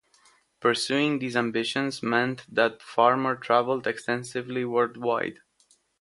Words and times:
Pursuing 0.59 1.19
these 1.19 1.35
ambitions 1.35 2.01
meant 2.01 2.43
that 2.51 2.81
Farmer 2.81 3.35
traveled 3.35 3.85
extensively 3.85 4.65
worldwide. 4.65 5.37